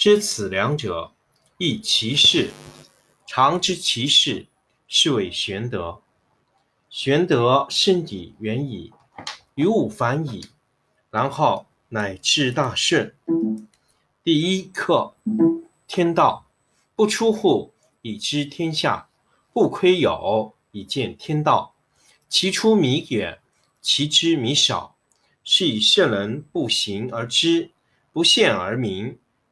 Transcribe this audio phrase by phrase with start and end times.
[0.00, 1.12] 知此两者，
[1.58, 2.52] 亦其事。
[3.26, 4.46] 常知其事，
[4.88, 6.00] 是谓玄德。
[6.88, 8.94] 玄德深矣，远矣，
[9.56, 10.46] 于物反矣，
[11.10, 13.14] 然后乃至大顺。
[14.24, 15.14] 第一课：
[15.86, 16.46] 天道，
[16.96, 19.06] 不出户，以知天下；
[19.52, 21.74] 不窥有，以见天道。
[22.26, 23.38] 其出弥远，
[23.82, 24.96] 其知弥少。
[25.44, 27.72] 是以圣人不行而知，
[28.14, 29.18] 不见而明。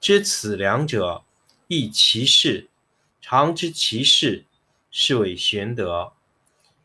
[0.00, 1.24] 知此两者，
[1.68, 2.70] 亦其事。
[3.20, 4.46] 常知其事，
[4.90, 6.14] 是谓玄德。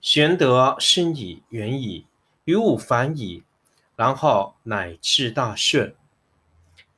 [0.01, 2.07] 玄德深矣，远矣，
[2.43, 3.43] 于物反矣，
[3.95, 5.95] 然后乃至大顺。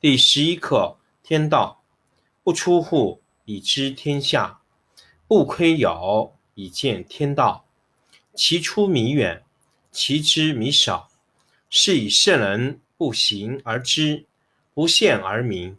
[0.00, 1.84] 第十一课天道，
[2.42, 4.60] 不出户，以知天下；
[5.28, 7.64] 不窥有，以见天道。
[8.34, 9.44] 其出弥远，
[9.92, 11.08] 其知弥少。
[11.70, 14.26] 是以圣人不行而知，
[14.74, 15.78] 不见而明。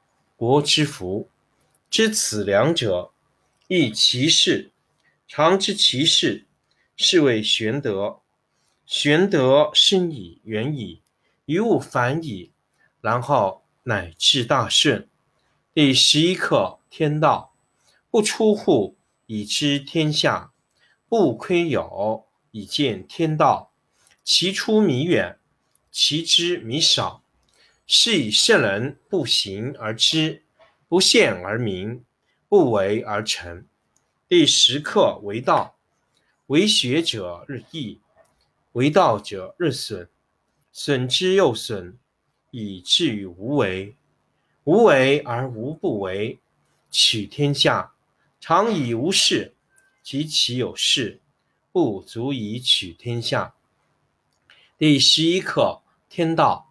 [0.41, 1.29] 国之福，
[1.91, 3.11] 知此两者，
[3.67, 4.71] 亦其事。
[5.27, 6.47] 常知其事，
[6.97, 8.21] 是谓玄德。
[8.87, 11.03] 玄德深矣，远矣，
[11.45, 12.49] 于物反矣，
[13.01, 15.07] 然后乃至大顺。
[15.75, 17.53] 第十一课天道，
[18.09, 18.95] 不出户，
[19.27, 20.51] 以知天下；
[21.07, 23.71] 不窥有，以见天道。
[24.23, 25.37] 其出弥远，
[25.91, 27.21] 其知弥少。
[27.93, 30.43] 是以圣人不行而知，
[30.87, 32.05] 不见而明，
[32.47, 33.67] 不为而成。
[34.29, 35.75] 第十课为道，
[36.45, 37.99] 为学者日益，
[38.71, 40.07] 为道者日损，
[40.71, 41.97] 损之又损，
[42.51, 43.93] 以至于无为。
[44.63, 46.39] 无为而无不为，
[46.89, 47.91] 取天下
[48.39, 49.53] 常以无事，
[50.01, 51.19] 及其有事，
[51.73, 53.53] 不足以取天下。
[54.77, 56.70] 第十一课天道。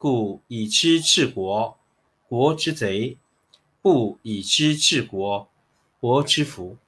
[0.00, 1.78] 故以知治国，
[2.26, 3.18] 国之贼；
[3.82, 5.50] 不以知治国，
[6.00, 6.78] 国之福。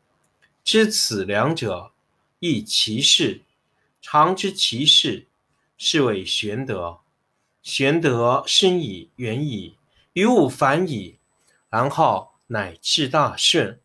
[0.64, 1.92] 知此两者，
[2.38, 3.42] 亦其事。
[4.00, 5.26] 常知其事，
[5.76, 7.00] 是谓玄德。
[7.62, 9.76] 玄德深矣，远矣，
[10.14, 11.18] 于物反矣，
[11.68, 13.78] 然后乃至大顺。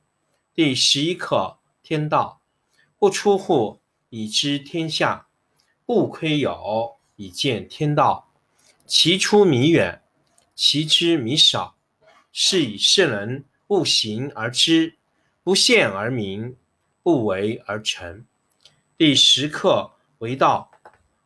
[0.54, 2.40] 第十一课：天道
[2.98, 5.28] 不出户，以知天下；
[5.86, 8.27] 不窥牖，以见天道。
[8.88, 10.02] 其出弥远，
[10.56, 11.76] 其知弥少。
[12.32, 14.96] 是以圣人不行而知，
[15.44, 16.56] 不见而明，
[17.04, 18.26] 不为而成。
[18.98, 20.72] 第十课为道，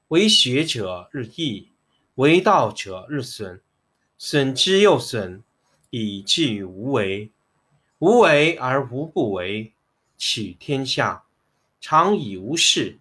[0.07, 1.67] 为学者日益，
[2.15, 3.61] 为道者日损，
[4.17, 5.43] 损之又损，
[5.91, 7.29] 以至于无为。
[7.99, 9.71] 无为而无不为，
[10.17, 11.25] 取天下
[11.79, 12.97] 常以无事，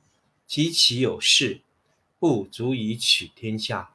[0.47, 1.63] 及其有事，
[2.19, 3.95] 不足以取天下。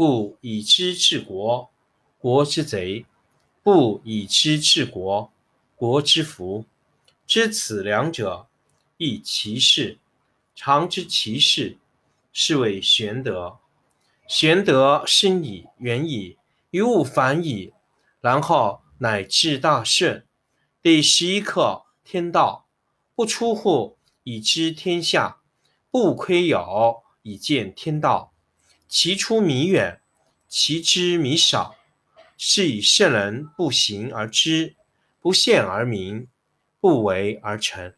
[0.00, 1.68] 故以知治国，
[2.18, 3.04] 国之贼；
[3.62, 5.30] 不以知治国，
[5.76, 6.64] 国之福。
[7.26, 8.46] 知此两者，
[8.96, 9.98] 亦其事。
[10.54, 11.76] 常知其事，
[12.32, 13.58] 是谓玄德。
[14.26, 16.38] 玄德深矣，远矣，
[16.70, 17.74] 于物反矣，
[18.22, 20.24] 然后乃至大顺。
[20.80, 22.64] 第十一课：天道
[23.14, 25.42] 不出户，以知天下；
[25.90, 28.29] 不窥牖，以见天道。
[28.90, 30.00] 其出弥远，
[30.48, 31.76] 其知弥少。
[32.36, 34.74] 是以圣人不行而知，
[35.20, 36.26] 不见而明，
[36.80, 37.94] 不为而成。